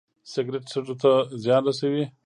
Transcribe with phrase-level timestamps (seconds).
[0.31, 1.11] سګرټ سږو ته
[1.43, 2.05] زیان رسوي